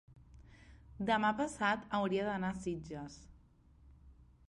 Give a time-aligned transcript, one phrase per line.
[1.09, 3.23] demà passat hauria d'anar a Sitges.